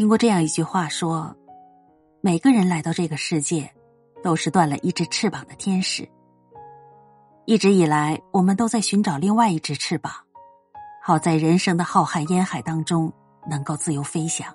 [0.00, 1.36] 听过这样一句话说
[2.24, 3.70] ：“每个人来到这个世界，
[4.22, 6.08] 都是断了一只翅膀的天使。
[7.44, 10.10] 一直以来，我们都在寻找另外一只翅膀，
[11.02, 13.12] 好在人生的浩瀚烟海当中
[13.46, 14.50] 能够自由飞翔。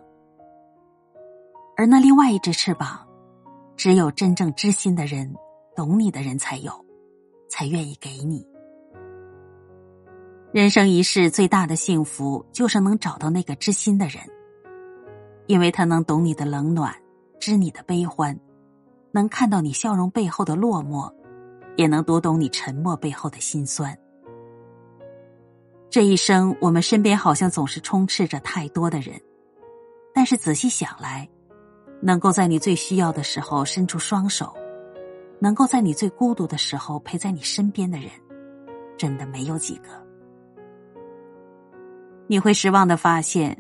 [1.77, 3.07] 而那另外一只翅膀，
[3.77, 5.31] 只有真正知心的人、
[5.75, 6.73] 懂你的人才有，
[7.51, 8.43] 才愿意给你。
[10.51, 14.19] 人生一世最大的幸福，就是能找到那个知心的人。”
[15.47, 16.93] 因为他能懂你的冷暖，
[17.39, 18.39] 知你的悲欢，
[19.11, 21.13] 能看到你笑容背后的落寞，
[21.75, 23.95] 也能读懂你沉默背后的辛酸。
[25.89, 29.21] 这一生，我们身边好像总是充斥着太多的人，
[30.13, 31.29] 但是仔细想来，
[32.01, 34.51] 能够在你最需要的时候伸出双手，
[35.39, 38.09] 能够在你最孤独的时候陪在你身边的人，
[38.97, 39.89] 真的没有几个。
[42.27, 43.55] 你会失望的发现。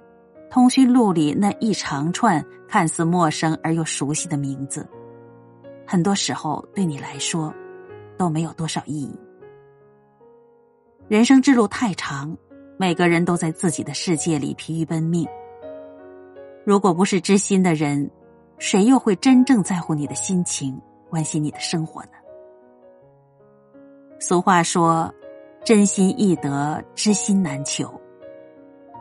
[0.55, 4.87] 通讯录里那一长串看似陌生而又熟悉的名字，
[5.85, 7.53] 很多时候对你来说
[8.17, 9.19] 都没有多少意义。
[11.09, 12.37] 人生之路太长，
[12.77, 15.27] 每个人都在自己的世界里疲于奔命。
[16.63, 18.09] 如果不是知心的人，
[18.57, 22.11] 谁又会真正在乎你的心情、关心你的生活呢？
[24.21, 25.13] 俗话说
[25.65, 27.93] ：“真心易得，知心难求。”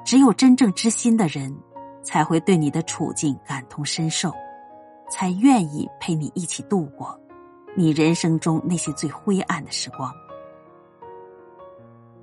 [0.05, 1.57] 只有真正知心的人，
[2.03, 4.33] 才会对你的处境感同身受，
[5.11, 7.19] 才愿意陪你一起度过
[7.75, 10.13] 你人生中那些最灰暗的时光。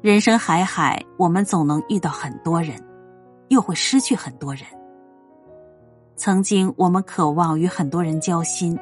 [0.01, 2.79] 人生海海，我们总能遇到很多人，
[3.49, 4.63] 又会失去很多人。
[6.15, 8.77] 曾经我们渴望与很多人交心，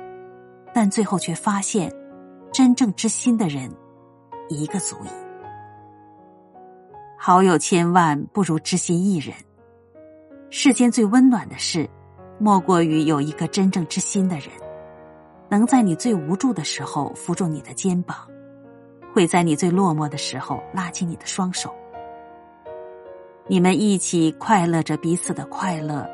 [0.73, 1.89] 但最后却发现，
[2.51, 3.71] 真正知心的人，
[4.49, 5.28] 一个足矣。
[7.29, 9.35] 好友千万不如知心一人。
[10.49, 11.87] 世间最温暖的事，
[12.39, 14.47] 莫过于有一个真正知心的人，
[15.47, 18.27] 能在你最无助的时候扶住你的肩膀，
[19.13, 21.71] 会在你最落寞的时候拉起你的双手。
[23.45, 26.09] 你们一起快乐着彼此的快乐，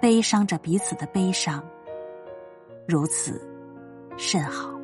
[0.00, 1.62] 悲伤着彼此的悲伤，
[2.84, 3.40] 如此
[4.16, 4.76] 甚好。